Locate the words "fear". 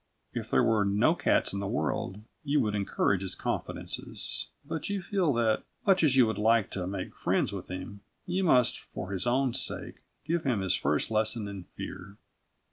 11.77-12.17